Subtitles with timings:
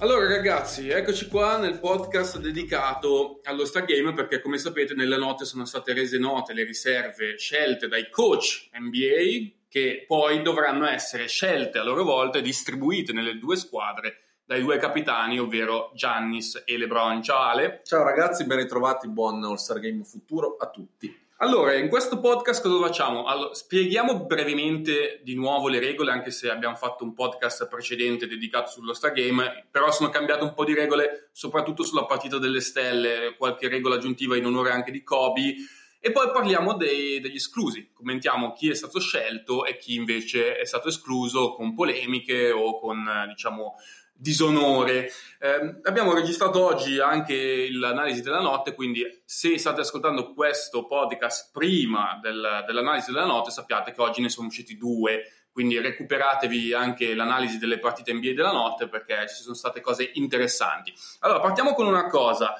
[0.00, 5.44] Allora ragazzi, eccoci qua nel podcast dedicato allo Star Game perché come sapete nelle note
[5.44, 11.78] sono state rese note le riserve scelte dai coach NBA che poi dovranno essere scelte
[11.78, 17.20] a loro volta e distribuite nelle due squadre dai due capitani, ovvero Giannis e LeBron.
[17.20, 17.80] Ciao Ale.
[17.82, 21.26] Ciao ragazzi, ben ritrovati, buon All-Star Game futuro a tutti.
[21.40, 23.24] Allora, in questo podcast cosa facciamo?
[23.26, 28.72] Allora, spieghiamo brevemente di nuovo le regole, anche se abbiamo fatto un podcast precedente dedicato
[28.72, 33.36] sullo Star Game, però sono cambiate un po' di regole, soprattutto sulla partita delle stelle,
[33.38, 35.54] qualche regola aggiuntiva in onore anche di Kobe,
[36.00, 40.64] e poi parliamo dei, degli esclusi, commentiamo chi è stato scelto e chi invece è
[40.64, 43.74] stato escluso con polemiche o con, diciamo,
[44.18, 45.10] disonore.
[45.38, 52.18] Eh, abbiamo registrato oggi anche l'analisi della notte, quindi se state ascoltando questo podcast prima
[52.20, 57.58] del, dell'analisi della notte, sappiate che oggi ne sono usciti due, quindi recuperatevi anche l'analisi
[57.58, 60.92] delle partite NBA della notte perché ci sono state cose interessanti.
[61.20, 62.54] Allora, partiamo con una cosa.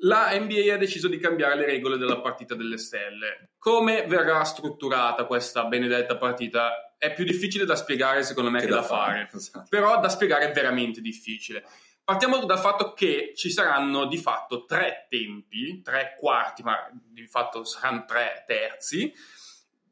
[0.00, 3.50] La NBA ha deciso di cambiare le regole della partita delle stelle.
[3.58, 6.94] Come verrà strutturata questa benedetta partita?
[6.98, 9.26] È più difficile da spiegare, secondo me, che, che da, da, fare.
[9.26, 9.28] fare.
[9.32, 9.66] Esatto.
[9.70, 11.64] Però da spiegare è veramente difficile.
[12.04, 17.64] Partiamo dal fatto che ci saranno di fatto tre tempi, tre quarti, ma di fatto
[17.64, 19.12] saranno tre terzi,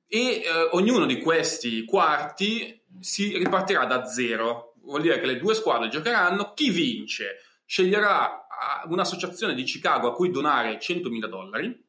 [0.06, 4.74] e eh, ognuno di questi quarti si ripartirà da zero.
[4.82, 8.43] Vuol dire che le due squadre giocheranno, chi vince sceglierà
[8.86, 11.84] un'associazione di Chicago a cui donare 100.000 dollari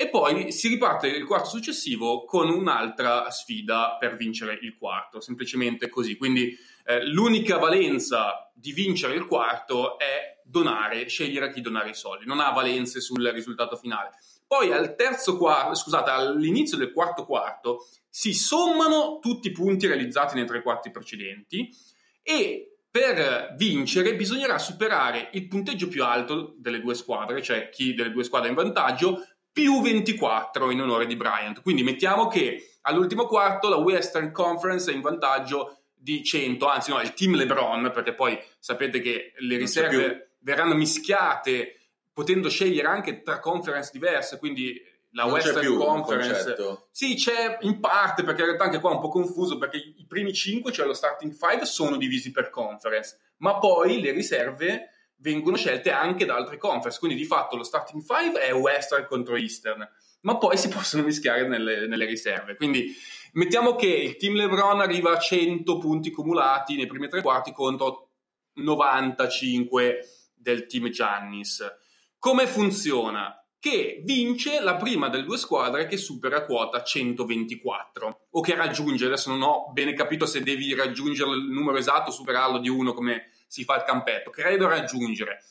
[0.00, 5.88] e poi si riparte il quarto successivo con un'altra sfida per vincere il quarto, semplicemente
[5.88, 6.16] così.
[6.16, 11.94] Quindi eh, l'unica valenza di vincere il quarto è donare, scegliere a chi donare i
[11.94, 14.10] soldi, non ha valenze sul risultato finale.
[14.46, 20.36] Poi al terzo quarto, scusate, all'inizio del quarto quarto si sommano tutti i punti realizzati
[20.36, 21.68] nei tre quarti precedenti
[22.22, 28.10] e per vincere bisognerà superare il punteggio più alto delle due squadre, cioè chi delle
[28.10, 31.62] due squadre è in vantaggio, più 24 in onore di Bryant.
[31.62, 37.00] Quindi mettiamo che all'ultimo quarto la Western Conference è in vantaggio di 100, anzi no,
[37.00, 41.74] il team LeBron, perché poi sapete che le riserve verranno mischiate
[42.12, 44.80] potendo scegliere anche tra conference diverse, quindi
[45.12, 46.86] la non Western Conference.
[46.90, 50.06] Sì, c'è in parte, perché in realtà anche qua è un po' confuso, perché i
[50.06, 55.56] primi 5, cioè lo starting 5, sono divisi per conference, ma poi le riserve vengono
[55.56, 59.88] scelte anche da altre conference, quindi di fatto lo starting 5 è Western contro Eastern,
[60.22, 62.56] ma poi si possono mischiare nelle, nelle riserve.
[62.56, 62.94] Quindi
[63.32, 68.10] mettiamo che il team LeBron arriva a 100 punti cumulati nei primi tre quarti contro
[68.54, 71.66] 95 del team Giannis.
[72.18, 73.32] Come funziona?
[73.60, 79.30] Che vince la prima delle due squadre che supera quota 124 o che raggiunge, adesso
[79.30, 83.64] non ho bene capito se devi raggiungere il numero esatto, superarlo di uno come si
[83.64, 85.42] fa il campetto, credo raggiungere.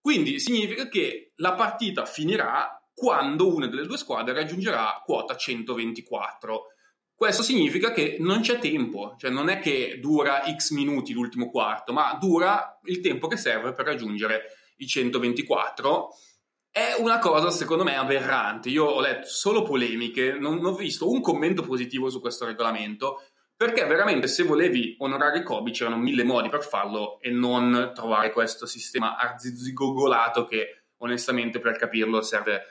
[0.00, 6.66] Quindi significa che la partita finirà quando una delle due squadre raggiungerà quota 124.
[7.14, 11.92] Questo significa che non c'è tempo, cioè non è che dura x minuti l'ultimo quarto,
[11.92, 14.44] ma dura il tempo che serve per raggiungere
[14.78, 16.08] i 124
[16.74, 18.68] è una cosa secondo me aberrante.
[18.68, 23.22] Io ho letto solo polemiche, non, ho visto un commento positivo su questo regolamento.
[23.54, 28.66] Perché veramente se volevi onorare Kobe c'erano mille modi per farlo e non trovare questo
[28.66, 32.62] sistema arzigogolato che onestamente per capirlo serve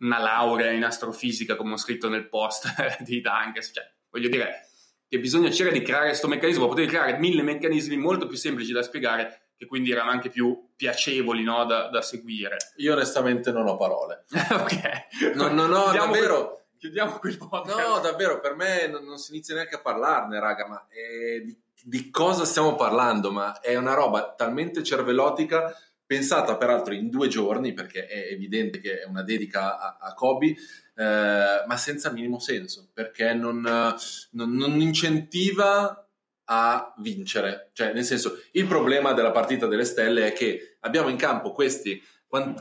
[0.00, 2.66] una laurea in astrofisica come ho scritto nel post
[3.06, 3.70] di Dankes.
[3.72, 4.66] Cioè, voglio dire
[5.06, 8.82] che bisogna cercare di creare questo meccanismo, poter creare mille meccanismi molto più semplici da
[8.82, 12.56] spiegare che quindi erano anche più piacevoli no, da, da, seguire.
[12.78, 14.24] Io onestamente non ho parole.
[14.34, 15.34] ok.
[15.36, 16.64] Non, non ho davvero...
[16.78, 17.78] chiudiamo quel podcast.
[17.78, 22.10] No, davvero, per me non, non si inizia neanche a parlarne, raga, ma di, di
[22.10, 23.30] cosa stiamo parlando?
[23.30, 25.72] Ma è una roba talmente cervellotica,
[26.04, 30.56] pensata peraltro in due giorni, perché è evidente che è una dedica a, a Kobe,
[30.96, 36.04] eh, ma senza minimo senso, perché non, non, non incentiva
[36.44, 37.70] a vincere.
[37.72, 42.02] Cioè, nel senso, il problema della partita delle stelle è che abbiamo in campo questi,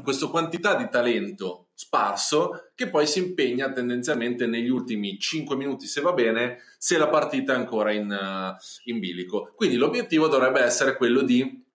[0.04, 6.02] questa quantità di talento sparso che poi si impegna tendenzialmente negli ultimi 5 minuti, se
[6.02, 8.56] va bene, se la partita è ancora in, uh,
[8.90, 9.54] in bilico.
[9.56, 11.66] Quindi l'obiettivo dovrebbe essere quello di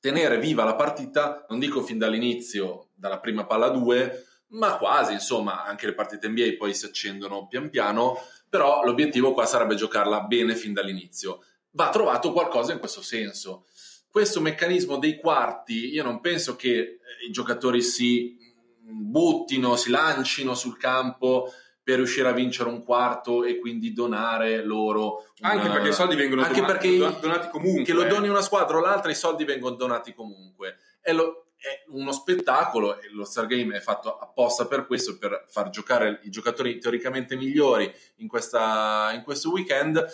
[0.00, 5.64] tenere viva la partita, non dico fin dall'inizio, dalla prima palla 2, ma quasi, insomma,
[5.64, 10.54] anche le partite NBA poi si accendono pian piano, però l'obiettivo qua sarebbe giocarla bene
[10.54, 11.44] fin dall'inizio.
[11.72, 13.66] Va trovato qualcosa in questo senso.
[14.10, 18.36] Questo meccanismo dei quarti, io non penso che eh, i giocatori si
[18.80, 21.52] buttino, si lancino sul campo
[21.82, 25.24] per riuscire a vincere un quarto e quindi donare loro.
[25.40, 25.52] Una...
[25.52, 27.84] Anche perché i soldi vengono anche donati, perché donati comunque.
[27.84, 30.78] Che lo doni una squadra o l'altra, i soldi vengono donati comunque.
[31.02, 35.70] E lo, è uno spettacolo e lo Stargame è fatto apposta per questo, per far
[35.70, 40.04] giocare i giocatori teoricamente migliori in, questa, in questo weekend.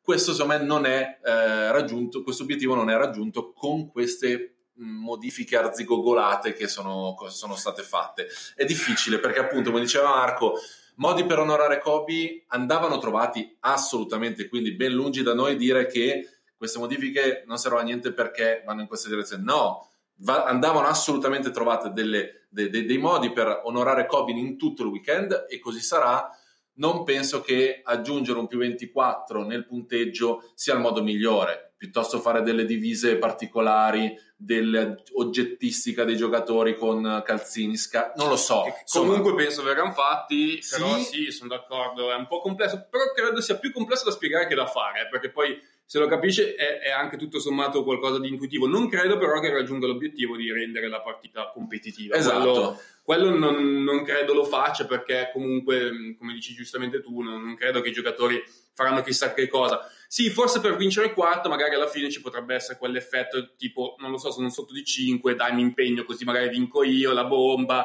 [0.00, 6.52] Questo insomma non è eh, raggiunto, questo obiettivo non è raggiunto con queste modifiche arzigogolate
[6.52, 8.28] che sono, sono state fatte.
[8.54, 10.58] È difficile perché appunto, come diceva Marco,
[10.96, 16.78] modi per onorare Kobe andavano trovati assolutamente, quindi ben lungi da noi dire che queste
[16.78, 19.42] modifiche non servono a niente perché vanno in questa direzione.
[19.42, 24.82] No, va, andavano assolutamente trovate delle, de, de, dei modi per onorare Kobe in tutto
[24.82, 26.28] il weekend e così sarà.
[26.76, 32.42] Non penso che aggiungere un più 24 nel punteggio sia il modo migliore, piuttosto fare
[32.42, 38.64] delle divise particolari, dell'oggettistica dei giocatori con calzini, sca- non lo so.
[38.90, 43.56] Comunque penso verranno fatti, però sì, sono d'accordo, è un po' complesso, però credo sia
[43.56, 47.16] più complesso da spiegare che da fare, perché poi se lo capisce è, è, anche
[47.16, 48.66] tutto sommato qualcosa di intuitivo.
[48.66, 52.16] Non credo però che raggiunga l'obiettivo di rendere la partita competitiva.
[52.16, 52.40] Esatto.
[52.40, 57.54] Quello, quello non, non, credo lo faccia perché comunque, come dici giustamente tu, non, non,
[57.54, 58.42] credo che i giocatori
[58.72, 59.80] faranno chissà che cosa.
[60.08, 64.10] Sì, forse per vincere il quarto magari alla fine ci potrebbe essere quell'effetto tipo, non
[64.10, 67.84] lo so, sono sotto di 5, dai mi impegno così magari vinco io, la bomba,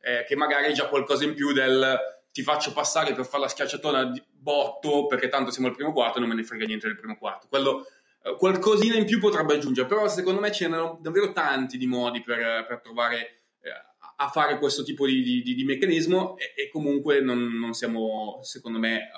[0.00, 3.48] eh, che magari è già qualcosa in più del ti faccio passare per fare la
[3.48, 4.10] schiacciatona
[4.44, 7.16] botto perché tanto siamo al primo quarto e non me ne frega niente del primo
[7.16, 7.46] quarto.
[7.48, 7.86] Quello,
[8.22, 12.22] eh, qualcosina in più potrebbe aggiungere, però secondo me ce n'erano davvero tanti di modi
[12.22, 13.70] per, per provare eh,
[14.16, 18.78] a fare questo tipo di, di, di meccanismo e, e comunque non, non, siamo, secondo
[18.78, 19.08] me,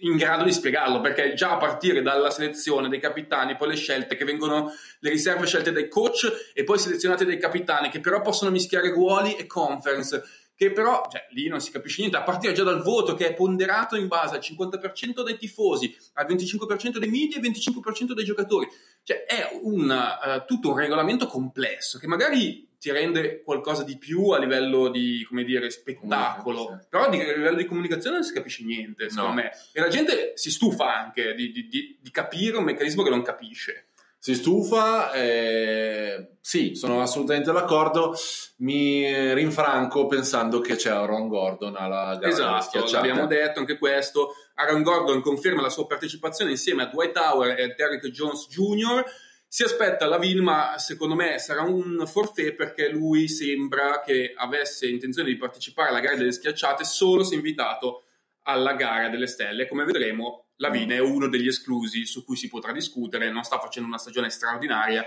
[0.00, 4.16] in grado di spiegarlo perché già a partire dalla selezione dei capitani, poi le scelte
[4.16, 8.50] che vengono, le riserve scelte dai coach e poi selezionate dai capitani che però possono
[8.50, 10.22] mischiare ruoli e conference
[10.56, 13.34] che però cioè, lì non si capisce niente, a partire già dal voto che è
[13.34, 18.24] ponderato in base al 50% dei tifosi, al 25% dei media e al 25% dei
[18.24, 18.68] giocatori.
[19.02, 24.28] Cioè è una, uh, tutto un regolamento complesso che magari ti rende qualcosa di più
[24.28, 28.62] a livello di, come dire, spettacolo, però di, a livello di comunicazione non si capisce
[28.62, 29.36] niente, secondo no.
[29.36, 29.50] me.
[29.72, 33.86] E la gente si stufa anche di, di, di capire un meccanismo che non capisce
[34.24, 38.16] si stufa, eh, sì, sono assolutamente d'accordo.
[38.60, 44.32] Mi rinfranco pensando che c'è Aaron Gordon alla gara Esatto, l'abbiamo detto anche questo.
[44.54, 49.04] Aaron Gordon conferma la sua partecipazione insieme a Dwight Howard e Derrick Jones Jr.
[49.46, 54.86] Si aspetta la Vin, ma secondo me sarà un forfait perché lui sembra che avesse
[54.86, 58.04] intenzione di partecipare alla gara delle schiacciate solo se invitato
[58.44, 59.68] alla gara delle stelle.
[59.68, 63.88] Come vedremo, Lavine è uno degli esclusi su cui si potrà discutere, non sta facendo
[63.88, 65.04] una stagione straordinaria,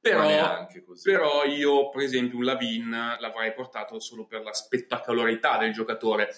[0.00, 0.66] però,
[1.02, 6.30] però io per esempio un Lavin l'avrei portato solo per la spettacolarità del giocatore.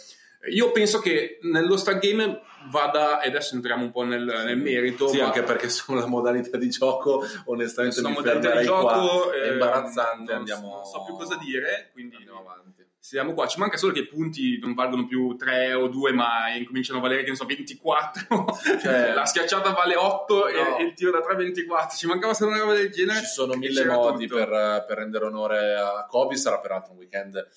[0.52, 5.08] Io penso che nello Star Game vada, e adesso entriamo un po' nel, nel merito.
[5.08, 9.34] Sì, anche perché sulla modalità di gioco, onestamente, mi modalità di gioco qua.
[9.34, 10.32] è imbarazzante.
[10.32, 10.76] Non, andiamo...
[10.76, 13.46] non so più cosa dire, quindi andiamo avanti siamo qua.
[13.46, 17.02] Ci manca solo che i punti non valgono più 3 o 2, ma incominciano a
[17.02, 18.44] valere, che ne so, 24.
[18.82, 20.78] Cioè, la schiacciata vale 8 no.
[20.78, 21.96] e, il tiro da 3 24.
[21.96, 23.20] Ci mancava solo una roba del genere.
[23.20, 26.36] Ci sono mille modi per, per, rendere onore a Kobe.
[26.36, 27.48] Sarà peraltro un weekend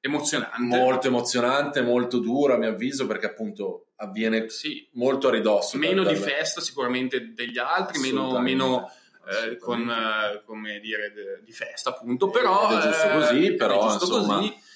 [0.00, 0.58] emozionante.
[0.58, 4.88] Molto emozionante, molto duro a mio avviso, perché appunto avviene sì.
[4.92, 5.76] molto a ridosso.
[5.76, 8.40] Meno di festa sicuramente degli altri, meno...
[8.40, 8.90] meno
[9.26, 12.68] eh, con, eh, come dire, de, di festa appunto, però...
[12.68, 14.36] È giusto così, eh, però giusto insomma...
[14.36, 14.70] così.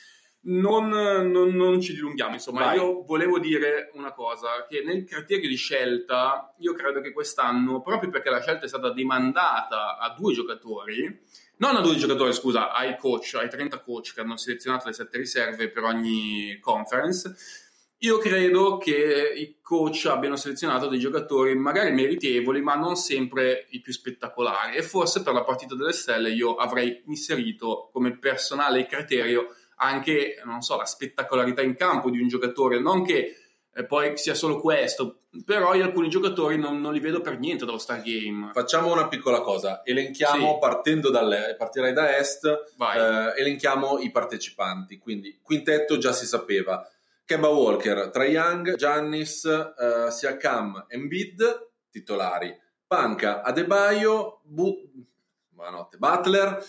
[0.49, 2.77] Non, non, non, ci dilunghiamo, insomma, Vai.
[2.77, 8.11] io volevo dire una cosa, che nel criterio di scelta, io credo che quest'anno, proprio
[8.11, 11.25] perché la scelta è stata demandata a due giocatori,
[11.57, 15.19] non a due giocatori, scusa, ai coach, ai 30 coach che hanno selezionato le sette
[15.19, 17.35] riserve per ogni conference,
[18.01, 23.81] Io credo che i coach abbiano selezionato dei giocatori magari meritevoli, ma non sempre i
[23.81, 24.77] più spettacolari.
[24.77, 30.61] E forse per la partita delle stelle io avrei inserito come personale criterio anche, non
[30.61, 32.81] so, la spettacolarità in campo di un giocatore.
[32.81, 33.35] Non che
[33.73, 37.65] eh, poi sia solo questo, però io alcuni giocatori non, non li vedo per niente
[37.67, 38.51] dallo Star Game.
[38.53, 40.59] Facciamo una piccola cosa, elenchiamo Sì.
[40.61, 46.87] partendo dalle, partirei da est, eh, elenchiamo i partecipanti, quindi quintetto già si sapeva,
[47.27, 51.43] Kemba Walker, Trae Young, Giannis, eh, Siakam, Embiid,
[51.91, 52.57] titolari,
[52.87, 54.89] Panca, Adebayo, Bu-
[55.49, 56.65] buonanotte, Butler,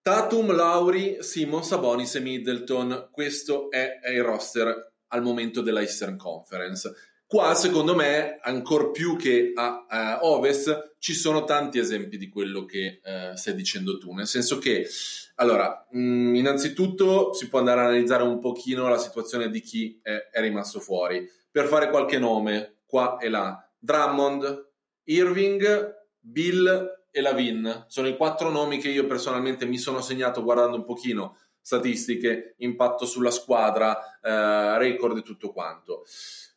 [0.00, 6.16] Tatum, Lauri, Simon, Sabonis e Middleton, questo è, è il roster al momento della Eastern
[6.16, 6.90] Conference.
[7.30, 12.64] Qua, secondo me, ancora più che a, a Ovest, ci sono tanti esempi di quello
[12.64, 14.14] che eh, stai dicendo tu.
[14.14, 14.88] Nel senso che,
[15.34, 20.30] allora, mh, innanzitutto si può andare a analizzare un pochino la situazione di chi è,
[20.32, 21.28] è rimasto fuori.
[21.50, 24.70] Per fare qualche nome, qua e là, Drummond,
[25.04, 27.84] Irving, Bill e Lavin.
[27.88, 33.04] Sono i quattro nomi che io personalmente mi sono segnato guardando un pochino statistiche, impatto
[33.04, 36.06] sulla squadra, eh, record e tutto quanto.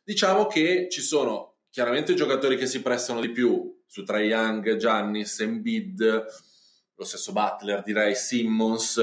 [0.04, 5.40] Diciamo che ci sono chiaramente giocatori che si prestano di più su Trae Young, Giannis,
[5.40, 6.24] Embiid,
[6.94, 9.00] lo stesso Butler, direi Simmons.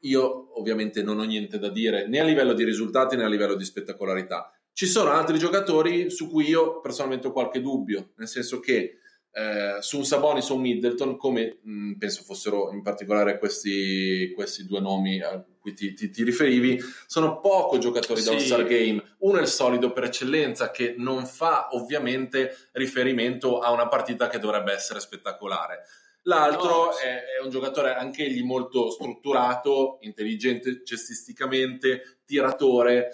[0.00, 3.54] Io ovviamente non ho niente da dire né a livello di risultati né a livello
[3.54, 4.50] di spettacolarità.
[4.72, 8.98] Ci sono altri giocatori su cui io personalmente ho qualche dubbio, nel senso che
[9.30, 14.66] eh, su un Sabonis o un Middleton, come mh, penso fossero in particolare questi, questi
[14.66, 18.36] due nomi a cui ti, ti- ti riferivi, sono poco giocatori da Sì.
[18.36, 19.14] All-Star Game.
[19.20, 24.38] Uno è il solido per eccellenza, che non fa ovviamente riferimento a una partita che
[24.38, 25.84] dovrebbe essere spettacolare.
[26.24, 33.10] L'altro No, è, è un giocatore anche egli molto strutturato, intelligente cestisticamente, tiratore,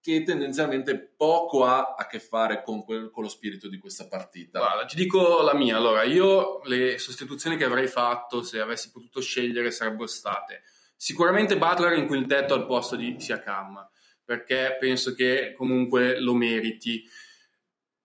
[0.00, 4.58] che tendenzialmente poco ha a che fare con, quel- con lo spirito di questa partita.
[4.58, 5.76] Guarda, ti dico la mia.
[5.78, 10.62] Allora, io le sostituzioni che avrei fatto se avessi potuto scegliere sarebbero state
[10.96, 13.88] sicuramente Butler in quintetto al posto di Siakam,
[14.24, 17.04] perché penso che comunque lo meriti.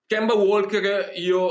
[0.10, 1.44] Kemba Walker, io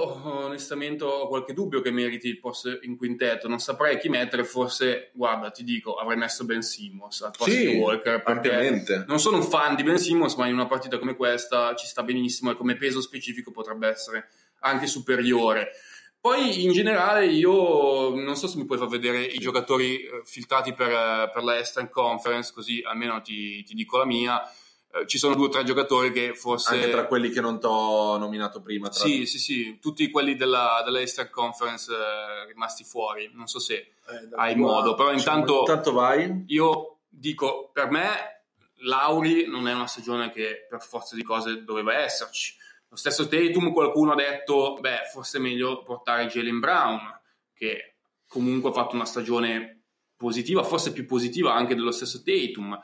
[0.44, 5.12] onestamente ho qualche dubbio che meriti il posto in quintetto, non saprei chi mettere, forse,
[5.14, 9.36] guarda, ti dico, avrei messo Ben Simmons al posto Sì, di Walker, perché non sono
[9.36, 12.56] un fan di Ben Simmons, ma in una partita come questa ci sta benissimo e
[12.56, 14.28] come peso specifico potrebbe essere
[14.62, 15.70] anche superiore.
[16.20, 20.74] Poi in generale io non so se mi puoi far vedere i giocatori eh, filtrati
[20.74, 24.42] per, eh, per la Eastern Conference, così almeno ti, ti dico la mia.
[24.90, 26.74] Eh, ci sono due o tre giocatori che forse...
[26.74, 28.88] Anche tra quelli che non ti ho nominato prima.
[28.88, 29.04] Tra...
[29.04, 33.30] Sì, sì, sì, tutti quelli della, della Eastern Conference eh, rimasti fuori.
[33.32, 36.44] Non so se Eh, hai modo, però intanto- Intanto vai.
[36.48, 38.42] io dico, per me
[38.82, 42.56] Lauri non è una stagione che per forza di cose doveva esserci.
[42.88, 47.20] Lo stesso Tatum, qualcuno ha detto, beh, forse è meglio portare Jalen Brown,
[47.52, 49.82] che comunque ha fatto una stagione
[50.16, 52.78] positiva, forse più positiva anche dello stesso Tatum.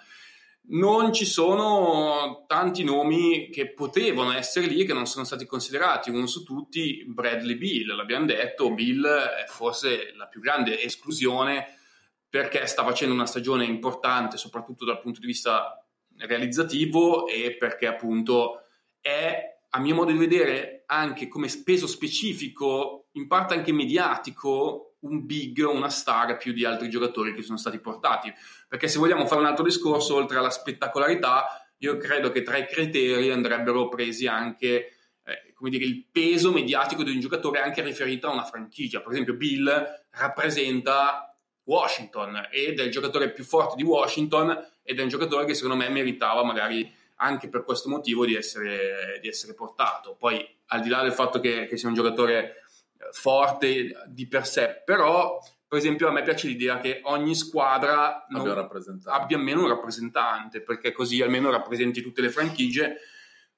[0.67, 6.09] Non ci sono tanti nomi che potevano essere lì che non sono stati considerati.
[6.09, 11.67] Uno su tutti, Bradley Bill, l'abbiamo detto, Bill è forse la più grande esclusione
[12.29, 15.79] perché sta facendo una stagione importante, soprattutto dal punto di vista
[16.17, 18.63] realizzativo e perché appunto
[19.01, 25.27] è, a mio modo di vedere, anche come peso specifico, in parte anche mediatico, un
[25.27, 28.33] big, una star più di altri giocatori che sono stati portati.
[28.69, 32.69] Perché se vogliamo fare un altro discorso, oltre alla spettacolarità, io credo che tra i
[32.69, 34.93] criteri andrebbero presi anche
[35.25, 39.01] eh, come dire, il peso mediatico di un giocatore anche riferito a una franchigia.
[39.01, 39.71] Per esempio, Bill
[40.11, 45.55] rappresenta Washington ed è il giocatore più forte di Washington ed è un giocatore che
[45.55, 50.15] secondo me meritava magari anche per questo motivo di essere, di essere portato.
[50.17, 52.39] Poi, al di là del fatto che, che sia un giocatore
[52.99, 58.27] eh, forte di per sé, però, per esempio, a me piace l'idea che ogni squadra
[58.29, 58.53] Abbia
[59.05, 62.99] abbia almeno un rappresentante, perché così almeno rappresenti tutte le franchigie,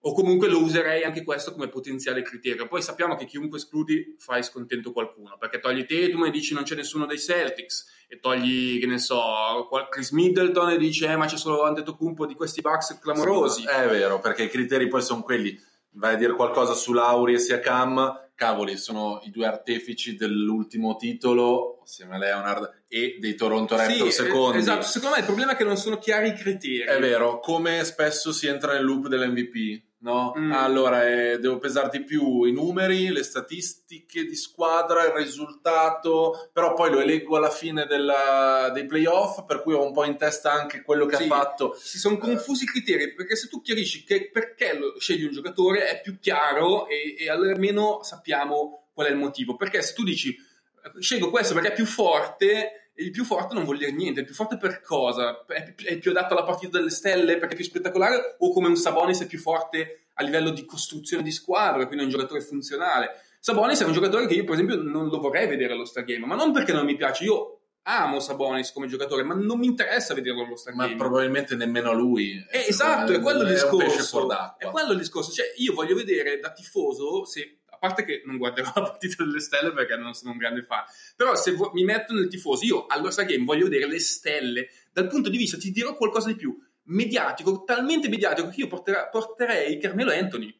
[0.06, 2.68] o comunque lo userei anche questo come potenziale criterio.
[2.68, 6.76] Poi sappiamo che chiunque escludi fai scontento qualcuno, perché togli Tatum e dici non c'è
[6.76, 11.36] nessuno dei Celtics, e togli, che ne so, Chris Middleton e dice eh, ma c'è
[11.36, 13.62] solo Antetokounmpo di questi Bucks clamorosi.
[13.62, 15.60] Sì, è vero, perché i criteri poi sono quelli.
[15.94, 21.80] Vai a dire qualcosa su Lauri e Siakam, cavoli, sono i due artefici dell'ultimo titolo,
[21.82, 24.58] assieme a Leonard, e dei Toronto Raptors Sì, secondi.
[24.58, 26.78] eh, esatto, secondo me il problema è che non sono chiari i criteri.
[26.82, 29.85] È vero, come spesso si entra nel loop dell'MVP.
[29.98, 30.34] No?
[30.38, 30.52] Mm.
[30.52, 36.74] Allora, eh, devo pesare di più i numeri, le statistiche di squadra, il risultato, però
[36.74, 40.52] poi lo eleggo alla fine della- dei playoff, per cui ho un po' in testa
[40.52, 41.22] anche quello che Sì.
[41.24, 41.74] ha fatto.
[41.78, 46.00] Si sono confusi i criteri perché se tu chiarisci che perché scegli un giocatore è
[46.00, 49.56] più chiaro e, e almeno sappiamo qual è il motivo.
[49.56, 53.64] Perché se tu dici eh, scelgo questo perché è più forte, il più forte non
[53.64, 54.20] vuol dire niente.
[54.20, 55.44] Il più forte per cosa?
[55.46, 58.68] È più, è più adatto alla partita delle stelle perché è più spettacolare o come
[58.68, 62.40] un Sabonis è più forte a livello di costruzione di squadra, quindi è un giocatore
[62.40, 63.20] funzionale.
[63.40, 66.26] Sabonis è un giocatore che io per esempio non lo vorrei vedere allo Star Game,
[66.26, 70.14] ma non perché non mi piace, io amo Sabonis come giocatore, ma non mi interessa
[70.14, 72.44] vederlo allo Star Ma probabilmente nemmeno lui.
[72.50, 74.28] Eh, esatto, è quello il discorso.
[74.58, 75.30] È quello il discorso.
[75.30, 79.72] Cioè, io voglio vedere da tifoso, se, parte che non guarderò la partita delle stelle
[79.72, 80.84] perché non sono un grande fan,
[81.16, 84.68] però se vo- mi metto nel tifoso, io allo Star Game voglio vedere le stelle.
[84.92, 89.08] Dal punto di vista, ti dirò qualcosa di più, mediatico, talmente mediatico che io portera-
[89.08, 90.54] porterei Carmelo Anthony.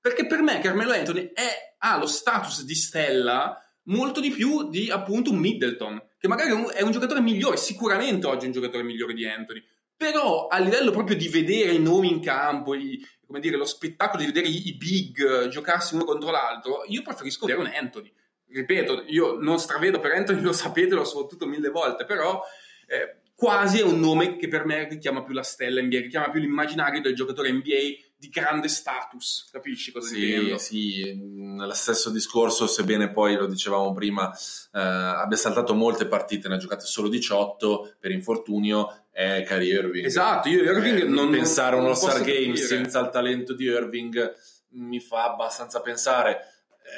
[0.00, 4.90] Perché per me Carmelo Anthony è- ha lo status di stella molto di più di
[4.90, 8.52] appunto un Middleton, che magari è un, è un giocatore migliore, sicuramente oggi è un
[8.52, 9.62] giocatore migliore di Anthony,
[9.96, 14.22] però a livello proprio di vedere i nomi in campo, i- come dire, lo spettacolo
[14.22, 18.12] di vedere i, big eh, giocarsi uno contro l'altro, io preferisco vedere un Anthony.
[18.46, 22.40] Ripeto, io non stravedo per Anthony, lo sapete, l'ho soprattutto mille volte, però
[22.86, 26.40] eh, quasi è un nome che per me richiama più la stella NBA, richiama più
[26.40, 30.58] l'immaginario del giocatore NBA di grande status, capisci cosa Sì, intendo?
[30.58, 36.48] sì, mh, lo stesso discorso, sebbene poi lo dicevamo prima, eh, abbia saltato molte partite,
[36.48, 40.04] ne ha giocate solo 18 per infortunio, è Kyrie Irving.
[40.04, 44.34] Esatto, io Irving Eh, non pensare a uno Star Game senza il talento di Irving
[44.70, 46.40] mi fa abbastanza pensare.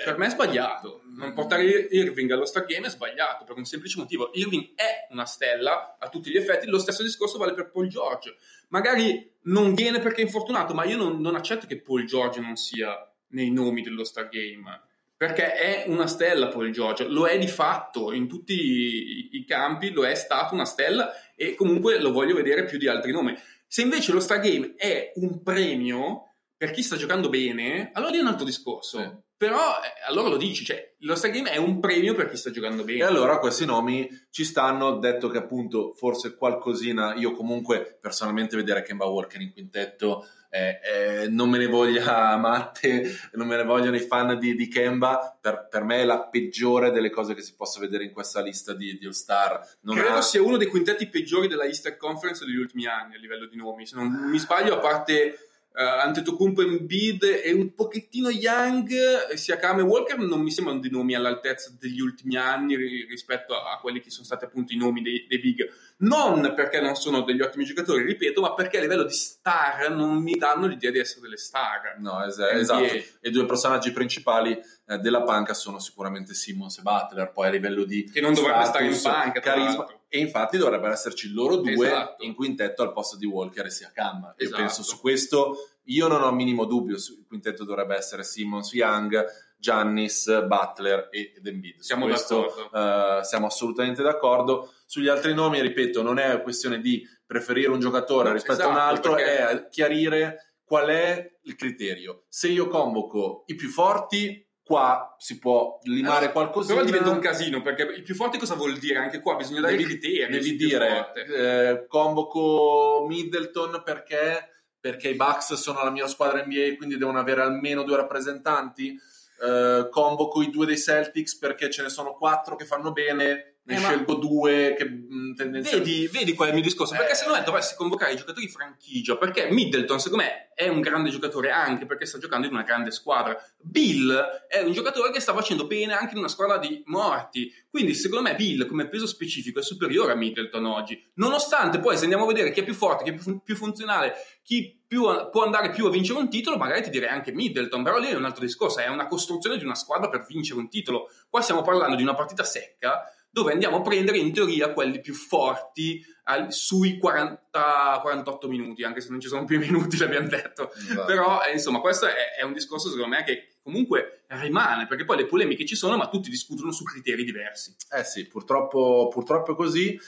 [0.01, 1.03] Eh, Per me è sbagliato.
[1.15, 4.31] Non portare Irving allo Star Game è sbagliato per un semplice motivo.
[4.33, 6.67] Irving è una stella a tutti gli effetti.
[6.69, 8.35] Lo stesso discorso vale per Paul George.
[8.69, 12.57] Magari non viene perché è infortunato, ma io non, non accetto che Paul George non
[12.57, 12.97] sia
[13.29, 14.81] nei nomi dello Star Game.
[15.19, 19.91] Perché è una stella Paul George, lo è di fatto in tutti i, i campi,
[19.91, 23.37] lo è stato una stella e comunque lo voglio vedere più di altri nomi.
[23.69, 28.19] Se invece lo Star Game è un premio per chi sta giocando bene, allora lì
[28.19, 28.99] è un altro discorso.
[28.99, 29.25] Sì.
[29.37, 32.51] Però eh, allora lo dici, cioè lo Star Game è un premio per chi sta
[32.51, 33.01] giocando bene.
[33.01, 38.83] E allora questi nomi ci stanno, detto che appunto forse qualcosina, io comunque personalmente vedere
[38.83, 40.81] Kemba Walker in quintetto, eh,
[41.23, 45.37] eh, non me ne voglia Matte, non me ne vogliono i fan di, di Kemba,
[45.39, 48.73] per, per me è la peggiore delle cose che si possa vedere in questa lista
[48.73, 49.61] di, di All-Star.
[49.83, 53.19] Non Credo ha- sia uno dei quintetti peggiori della Easter Conference degli ultimi anni a
[53.19, 53.87] livello di nomi.
[53.87, 55.46] Se non mi sbaglio, a parte
[55.77, 58.91] uh, Antetokounmpo e Embiid e un pochettino Young,
[59.31, 63.55] eh, Siakam e Walker non mi sembrano dei nomi all'altezza degli ultimi anni ri- rispetto
[63.55, 65.69] a, quelli che sono stati appunto i nomi dei, dei big.
[65.99, 70.17] Non perché non sono degli ottimi giocatori, ripeto, ma perché a livello di star non
[70.23, 71.97] mi danno l'idea di essere delle star.
[71.99, 72.85] No, es- esatto.
[72.85, 77.51] E i due personaggi principali eh, della panca sono sicuramente Simmons e Butler, poi a
[77.51, 79.87] livello di Che non dovrebbe status, stare in panca, carisma.
[80.09, 82.23] E infatti dovrebbero esserci loro due Esatto.
[82.25, 84.23] in quintetto al posto di Walker e Siakam.
[84.23, 84.61] Io Esatto.
[84.63, 89.25] penso su questo, io non ho minimo dubbio, il quintetto dovrebbe essere Simmons, Young,
[89.59, 91.81] Giannis, Butler e Embiid.
[91.81, 92.41] Siamo questo,
[92.71, 93.19] d'accordo.
[93.21, 94.73] eh, siamo assolutamente d'accordo.
[94.87, 98.89] Sugli altri nomi, ripeto, non è questione di preferire un giocatore rispetto a un esatto,
[98.89, 102.25] altro, perché- è chiarire qual è il criterio.
[102.29, 106.75] Se io convoco i più forti, qua si può limare Allora, qualcosina.
[106.75, 108.99] Però diventa un casino perché il più forte cosa vuol dire?
[108.99, 110.33] Anche qua bisogna dare Devi- criteri.
[110.33, 116.97] Devi dire, eh, convoco Middleton perché, perché i Bucks sono la mia squadra NBA, quindi
[116.97, 118.99] devono avere almeno due rappresentanti.
[119.41, 123.75] Eh, convoco i due dei Celtics perché ce ne sono quattro che fanno bene, ne
[123.77, 125.91] Eh, ma- scelgo due che mh, tendenzialmente...
[125.91, 126.95] Vedi, vedi qual è il mio discorso?
[126.95, 127.15] Perché Eh.
[127.17, 129.17] secondo me dovresti convocare i giocatori franchigia.
[129.17, 132.91] Perché Middleton, secondo me, è un grande giocatore anche perché sta giocando in una grande
[132.93, 133.37] squadra.
[133.61, 134.15] Bill
[134.49, 137.53] è un giocatore che sta facendo bene anche in una squadra di morti.
[137.69, 141.05] Quindi, secondo me, Bill come peso specifico è superiore a Middleton oggi.
[141.15, 143.57] Nonostante poi, se andiamo a vedere chi è più forte, chi è più, fun- più
[143.57, 147.33] funzionale, chi più a- può andare più a vincere un titolo, magari ti direi anche
[147.33, 147.83] Middleton.
[147.83, 148.79] Però lì è un altro discorso.
[148.79, 151.11] È una costruzione di una squadra per vincere un titolo.
[151.29, 153.03] Qua stiamo parlando di una partita secca
[153.37, 159.11] dove andiamo a prendere in teoria quelli più forti al- sui 40-48 minuti, anche se
[159.11, 160.73] non ci sono più minuti, l'abbiamo detto.
[160.73, 161.05] Esatto.
[161.05, 165.19] Però, eh, insomma, questo è, è un discorso, secondo me, che comunque rimane, perché poi
[165.19, 167.77] le polemiche ci sono, ma tutti discutono su criteri diversi.
[167.91, 170.01] Eh sì, purtroppo, purtroppo è così.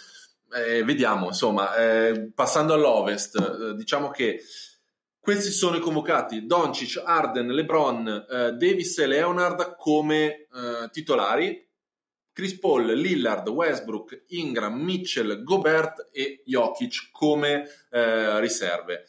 [0.51, 4.41] Eh, vediamo, insomma, eh, passando all'Ovest, eh, diciamo che
[5.21, 11.68] questi sono i convocati: Doncic, Arden, LeBron, eh, Davis e Leonard come eh, titolari.
[12.39, 19.07] Chris Paul, Lillard, Westbrook, Ingram, Mitchell, Gobert e Jokic come eh, riserve.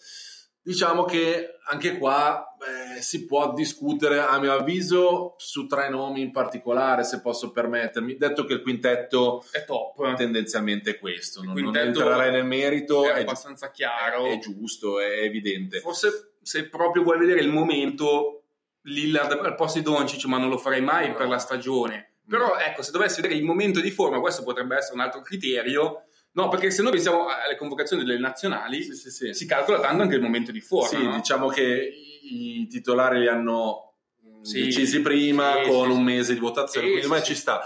[0.60, 6.32] Diciamo che anche qua eh, si può discutere, a mio avviso, su tre nomi in
[6.32, 8.18] particolare, se posso permettermi.
[8.18, 10.16] Detto che il quintetto È top.
[10.16, 14.26] tendenzialmente è questo, non, non entrerei nel merito, è è, abbastanza chiaro.
[14.26, 15.82] è giusto, è evidente.
[15.82, 18.46] Forse se proprio vuoi vedere il momento,
[18.86, 22.09] Lillard al posto di Doncic, ma non lo farei mai per la stagione.
[22.30, 26.04] Però ecco, se dovessi vedere il momento di forma, questo potrebbe essere un altro criterio.
[26.34, 29.34] No, perché se noi pensiamo alle convocazioni delle nazionali, Sì, sì, sì.
[29.34, 30.88] si calcola tanto anche il momento di forma.
[30.88, 31.16] Sì, no?
[31.16, 33.96] diciamo che i, titolari li hanno
[34.44, 34.66] Sì.
[34.66, 37.62] decisi prima con un mese di votazione, quindi ormai ci sta.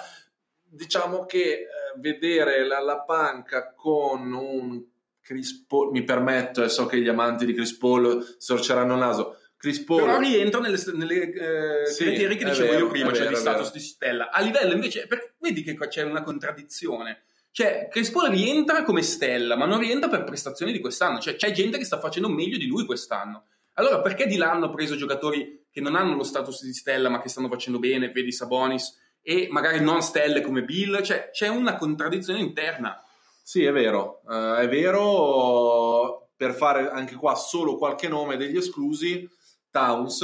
[0.62, 4.82] Diciamo che eh, vedere la, la panca con un
[5.22, 9.38] Chris Paul, mi permetto e so che gli amanti di Chris Paul sorceranno il naso,
[9.64, 13.20] Chris Paul Però rientra nelle, nelle eh, Sì, criteri che dicevo vero, io prima, cioè
[13.20, 14.30] vero, di status di stella.
[14.30, 17.24] A livello invece, per- vedi che qua c'è una contraddizione.
[17.50, 21.20] Cioè, Chris Paul rientra come stella, ma non rientra per prestazioni di quest'anno.
[21.20, 23.46] Cioè, c'è gente che sta facendo meglio di lui quest'anno.
[23.76, 27.22] Allora, perché di là hanno preso giocatori che non hanno lo status di stella, ma
[27.22, 31.02] che stanno facendo bene, vedi Sabonis, e magari non stelle come Bill?
[31.02, 33.02] Cioè, c'è una contraddizione interna.
[33.42, 36.32] Sì, è vero, eh, è vero.
[36.36, 39.26] Per fare anche qua solo qualche nome degli esclusi,
[39.74, 40.22] Towns,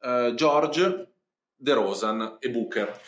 [0.00, 1.12] eh, George,
[1.54, 2.98] DeRozan e Booker.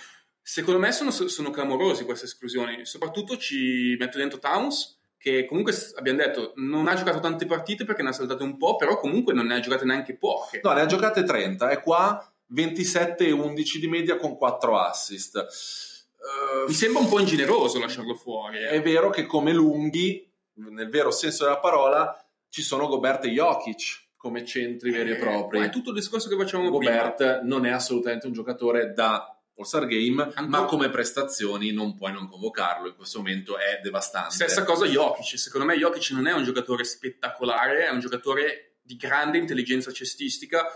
[0.42, 2.84] Secondo me sono, sono clamorosi queste esclusioni.
[2.84, 8.02] Soprattutto ci metto dentro Towns, che comunque abbiamo detto non ha giocato tante partite perché
[8.02, 10.60] ne ha saltate un po', però comunque non ne ha giocate neanche poche.
[10.62, 15.36] No, ne ha giocate 30, è qua 27 e 11 di media con 4 assist.
[15.38, 18.58] Eh, Mi sembra un po' ingeneroso lasciarlo fuori.
[18.58, 18.68] eh.
[18.68, 22.14] È vero che come lunghi, nel vero senso della parola,
[22.50, 25.58] ci sono Gobert e Jokic come centri veri e Eh, propri.
[25.58, 26.92] ma è tutto il discorso che facevamo prima.
[26.92, 32.12] Gobert non è assolutamente un giocatore da All-Star Game, Ancora- ma come prestazioni non puoi
[32.12, 32.86] non convocarlo.
[32.86, 34.32] In questo momento è devastante.
[34.34, 35.36] Stessa cosa Jokic.
[35.36, 40.66] Secondo me Jokic non è un giocatore spettacolare, è un giocatore di grande intelligenza cestistica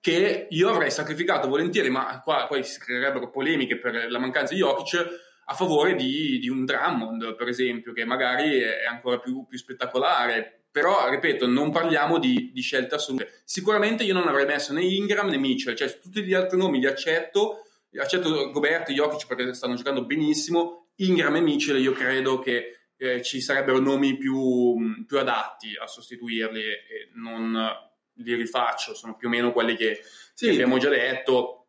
[0.00, 4.60] che io avrei sacrificato volentieri, ma qua poi si creerebbero polemiche per la mancanza di
[4.60, 9.58] Jokic a favore di, di un Drummond, per esempio, che magari è ancora più, più
[9.58, 10.61] spettacolare.
[10.72, 13.42] Però, ripeto, non parliamo di, di scelte assolute.
[13.44, 16.86] Sicuramente io non avrei messo né Ingram né Mitchell, cioè tutti gli altri nomi li
[16.86, 22.78] accetto, accetto Gobert e Jokic perché stanno giocando benissimo, Ingram e Mitchell io credo che
[22.96, 27.70] eh, ci sarebbero nomi più, più adatti a sostituirli e, non
[28.16, 30.00] li rifaccio, sono più o meno quelli che,
[30.32, 30.46] Sì.
[30.46, 31.61] che abbiamo già detto.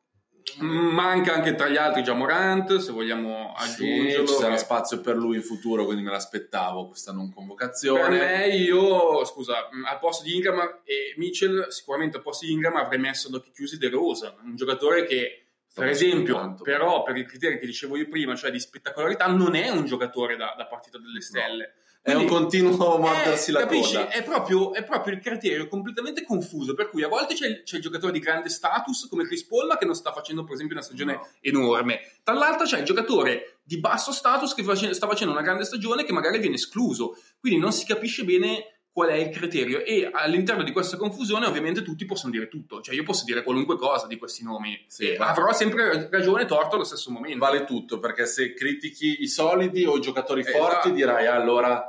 [0.60, 4.28] Manca anche tra gli altri già Morant, se vogliamo Sì, aggiungerlo.
[4.28, 8.20] ci sarà spazio per lui in futuro, quindi me l'aspettavo questa non per convocazione.
[8.20, 13.00] me, io, scusa, al posto di Ingram e Mitchell, sicuramente al posto di Ingram avrei
[13.00, 17.58] messo ad occhi chiusi De Rosa, un giocatore che, per esempio, però per i criteri
[17.58, 21.22] che dicevo io prima, cioè di spettacolarità, non è un giocatore da, da partita delle
[21.22, 21.74] stelle.
[22.06, 23.94] È un Quindi- continuo mordersi eh, la capisci?
[23.94, 24.10] coda.
[24.10, 27.78] È proprio, è proprio il criterio completamente confuso, per cui a volte c'è, il- c'è
[27.78, 30.76] il giocatore di grande status come Chris Paul, ma che non sta facendo per esempio
[30.76, 31.28] una stagione No.
[31.40, 32.02] enorme.
[32.22, 36.12] Dall'altra c'è il giocatore di basso status che face- sta facendo una grande stagione che
[36.12, 37.18] magari viene escluso.
[37.40, 41.82] Quindi non si capisce bene qual è il criterio e all'interno di questa confusione ovviamente
[41.82, 45.30] tutti possono dire tutto, cioè io posso dire qualunque cosa di questi nomi Sì, ma-
[45.30, 47.40] avrò sempre ragione e torto allo stesso momento.
[47.40, 50.58] Vale tutto, perché se critichi i solidi o i giocatori Esatto.
[50.58, 51.88] forti dirai "Ah, allora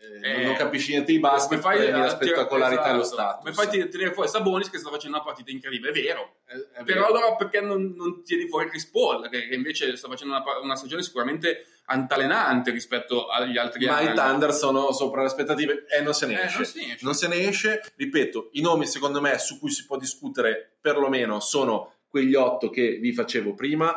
[0.00, 3.14] eh, non- Eh, capisci niente di basket, Come fai la tirare- spettacolarità e lo esatto.
[3.16, 3.38] status.
[3.42, 5.90] Come fai a tir- tenere fuori Sabonis che sta facendo una partita incredibile?
[5.90, 6.36] È vero.
[6.44, 7.06] È- è Però vero.
[7.06, 10.76] allora perché non, non tieni fuori Chris Paul, che, che invece sta facendo una, una
[10.76, 14.10] stagione sicuramente altalenante rispetto agli altri Ma anni?
[14.10, 16.98] i Thunder sono sopra le aspettative e non se ne Eh, non si esce.
[17.04, 17.80] Non se ne esce.
[17.96, 22.96] Ripeto, i nomi secondo me su cui si può discutere perlomeno sono quegli otto che
[22.96, 23.94] vi facevo prima.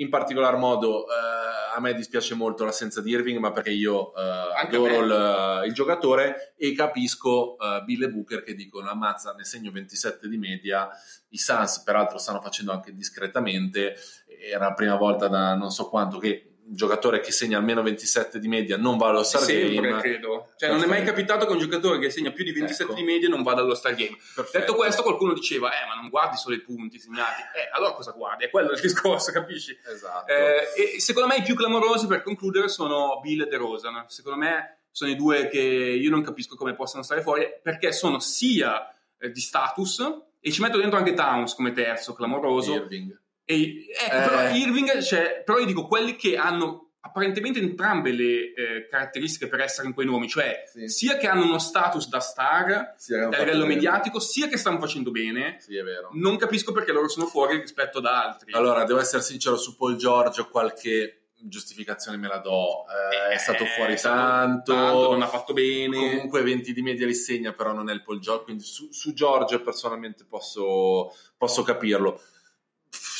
[0.00, 4.20] In particolar modo eh, a me dispiace molto l'assenza di Irving, ma perché io eh,
[4.64, 9.70] adoro il, il giocatore e capisco eh, Bill e Booker che dicono ammazza, ne segno
[9.70, 10.88] 27 di media.
[11.30, 13.96] I Suns peraltro stanno facendo anche discretamente.
[14.26, 18.38] Era la prima volta da non so quanto che un giocatore che segna almeno 27
[18.38, 20.00] di media non va allo Star Sempre, Game.
[20.00, 20.52] credo.
[20.56, 22.94] Cioè, non è mai capitato che un giocatore che segna più di 27 Ecco.
[22.94, 24.16] di media non vada allo Star Game.
[24.34, 24.58] Perfetto.
[24.58, 27.40] Detto questo, qualcuno diceva, eh, ma non guardi solo i punti segnati.
[27.42, 28.44] Eh, allora cosa guardi?
[28.44, 29.76] È quello il discorso, capisci?
[29.90, 30.30] Esatto.
[30.30, 34.04] Eh, e secondo me i più clamorosi per concludere sono Bill e DeRozan.
[34.08, 38.18] Secondo me sono i due che io non capisco come possano stare fuori perché sono
[38.18, 40.04] sia eh, di status
[40.40, 42.74] e ci metto dentro anche Towns come terzo clamoroso.
[42.74, 43.18] Irving.
[43.50, 44.08] E, eh, Eh.
[44.10, 49.60] Però Irving, cioè, però io dico quelli che hanno apparentemente entrambe le eh, caratteristiche per
[49.60, 50.88] essere in quei nomi, cioè Sì.
[50.88, 53.74] sia che hanno uno status da star Sì, a livello bene.
[53.74, 55.56] mediatico, sia che stanno facendo bene.
[55.60, 55.76] Sì.
[56.12, 58.52] Non capisco perché loro sono fuori rispetto ad altri.
[58.52, 63.34] Allora, devo essere sincero, su Paul George ho qualche giustificazione me la do, eh, è
[63.34, 65.96] Eh, stato fuori è stato tanto, tanto, non ha fatto bene.
[65.96, 69.12] comunque 20 di media li segna, però non è il Paul George, quindi su, su
[69.14, 72.20] George personalmente posso, posso capirlo.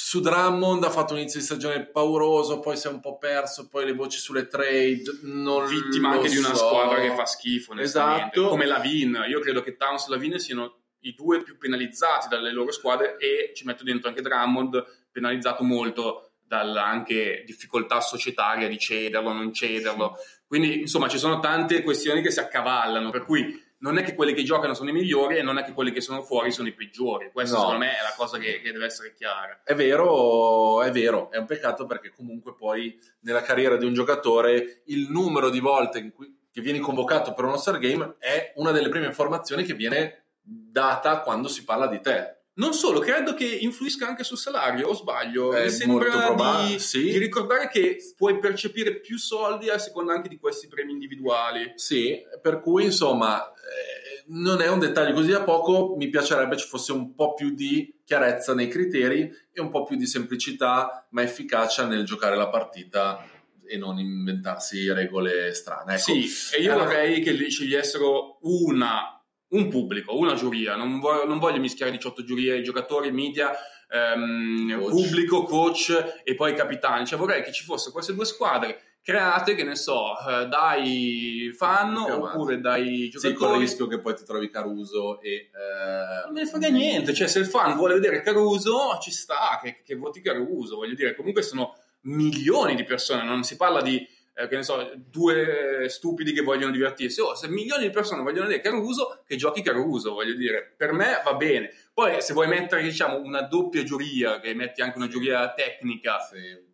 [0.08, 3.68] Su Drummond ha fatto un inizio di stagione pauroso, poi si è un po' perso,
[3.68, 6.66] poi le voci sulle trade, non vittima anche di una so.
[6.66, 7.74] squadra che fa schifo.
[7.74, 8.48] Esatto.
[8.48, 9.22] Come Lavin.
[9.28, 13.52] Io credo che Towns e Lavin siano i due più penalizzati dalle loro squadre e
[13.54, 20.16] ci metto dentro anche Drummond, penalizzato molto dalla anche difficoltà societaria di cederlo, non cederlo.
[20.46, 24.32] Quindi, insomma, ci sono tante questioni che si accavallano, per cui non è che quelli
[24.34, 26.72] che giocano sono i migliori e non è che quelli che sono fuori sono i
[26.72, 27.30] peggiori.
[27.32, 27.60] Questo No.
[27.62, 29.60] secondo me è la cosa che, che deve essere chiara.
[29.62, 34.82] È vero, è vero, è un peccato perché comunque poi nella carriera di un giocatore
[34.86, 38.72] il numero di volte in cui, che vieni convocato per uno Star Game è una
[38.72, 42.37] delle prime informazioni che viene data quando si parla di te.
[42.58, 45.52] Non solo, credo che influisca anche sul salario, o sbaglio?
[45.52, 47.02] È Mi sembra probabile, di, sì.
[47.02, 51.72] di ricordare che puoi percepire più soldi a seconda anche di questi premi individuali.
[51.76, 56.66] Sì, per cui insomma eh, non è un dettaglio così a poco, mi piacerebbe ci
[56.66, 61.22] fosse un po' più di chiarezza nei criteri e un po' più di semplicità ma
[61.22, 63.24] efficacia nel giocare la partita
[63.64, 65.92] e non inventarsi regole strane.
[65.94, 66.02] Ecco.
[66.12, 69.17] Sì, e io Allora- vorrei che li scegliessero una,
[69.50, 70.76] un pubblico, una giuria.
[70.76, 73.50] Non voglio, non voglio mischiare 18 giurie, giocatori, media,
[73.90, 74.90] ehm, Coach.
[74.90, 77.06] pubblico, coach e poi capitani.
[77.06, 81.96] Cioè vorrei che ci fossero queste due squadre create, che ne so, eh, dai fan
[81.96, 83.58] oppure dai Sì, con il giocatori.
[83.60, 85.30] rischio che poi ti trovi Caruso e...
[85.30, 89.58] eh, Non me ne frega niente, cioè se il fan vuole vedere Caruso ci sta
[89.62, 94.06] che, che voti Caruso, voglio dire, comunque sono milioni di persone, non si parla di,
[94.38, 98.46] eh, che ne so, due stupidi che vogliono divertirsi, oh, se milioni di persone vogliono
[98.46, 101.72] vedere Caruso, che giochi Caruso, voglio dire, per me va bene.
[101.92, 106.66] Poi se vuoi mettere, diciamo, una doppia giuria, che metti anche una giuria tecnica, sì,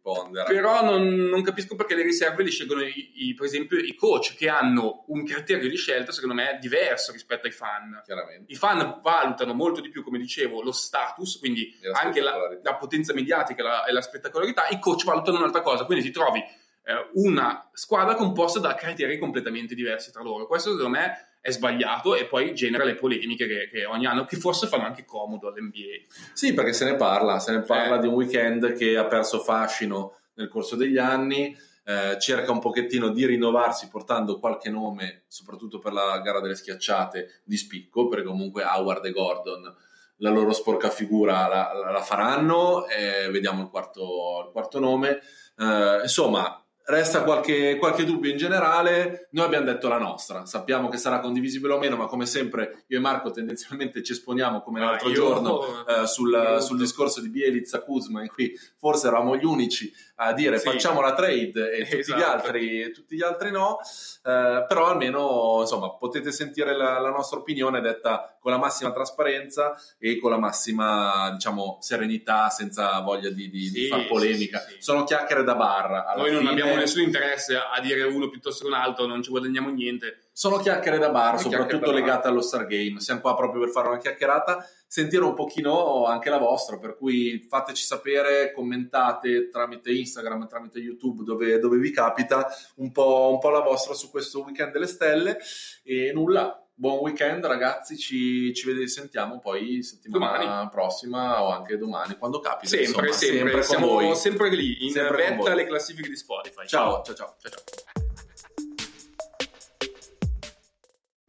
[0.45, 4.35] però non, non capisco perché le riserve li scelgono, i, i- per esempio, i coach,
[4.37, 8.03] che hanno un criterio di scelta, secondo me, diverso rispetto ai fan.
[8.05, 8.53] Chiaramente.
[8.53, 12.75] i fan valutano molto di più, come dicevo, lo status, quindi la anche la, la
[12.75, 16.43] potenza mediatica la- e la spettacolarità, i coach valutano un'altra cosa, quindi ti trovi
[16.85, 20.47] eh, una squadra composta da criteri completamente diversi tra loro.
[20.47, 24.37] Questo secondo me è sbagliato e poi genera le polemiche che, che ogni anno, che
[24.37, 26.07] forse fanno anche comodo all'NBA.
[26.33, 28.01] Sì, perché se ne parla, se ne parla Eh.
[28.01, 31.55] di un weekend che ha perso fascino nel corso degli anni,
[31.87, 37.43] eh, cerca un pochettino di rinnovarsi portando qualche nome, soprattutto per la gara delle schiacciate,
[37.45, 39.77] di spicco, perché comunque Howard e Gordon
[40.19, 45.21] la loro sporca figura la, la- la faranno, eh, vediamo il quarto, il quarto nome.
[45.59, 50.99] Eh, insomma, resta qualche, qualche dubbio in generale, noi abbiamo detto la nostra, sappiamo che
[50.99, 55.09] sarà condivisibile o meno, ma come sempre io e Marco tendenzialmente ci esponiamo come l'altro
[55.09, 59.45] Ah, io- giorno eh, sul, sul discorso di Bielitsa Kuzma in cui forse eravamo gli
[59.45, 60.69] unici a dire Sì.
[60.71, 62.25] facciamo la trade e tutti, gli Esatto.
[62.25, 63.79] altri, tutti gli altri no
[64.27, 69.75] Eh, però almeno insomma potete sentire la, la nostra opinione detta con la massima trasparenza
[69.99, 74.77] e con la massima diciamo serenità senza voglia di, di- di Sì, far polemica sì,
[74.79, 76.53] sono chiacchiere da bar alla Noi non fine.
[76.75, 80.29] Abbiamo nessun interesse a dire uno piuttosto che un altro, non ci guadagniamo niente.
[80.33, 83.01] sono chiacchiere da bar, Sono soprattutto legate allo Star Game.
[83.01, 87.47] Siamo qua proprio per fare una chiacchierata, sentire un pochino anche la vostra, per cui
[87.49, 93.51] fateci sapere, commentate tramite Instagram, tramite YouTube, dove, dove vi capita, un po', un po'
[93.51, 95.39] la vostra su questo weekend delle stelle.
[95.83, 96.59] E nulla.
[96.77, 100.69] Buon weekend ragazzi, ci, ci vediamo, sentiamo poi settimana Domani.
[100.71, 102.77] prossima o anche domani, quando capita.
[102.77, 104.15] Sempre, insomma, sempre, con siamo voi.
[104.17, 106.67] sempre lì, in Sempre vetta alle classifiche di Spotify.
[106.67, 107.37] Ciao, ciao, ciao.
[107.41, 108.04] ciao, ciao.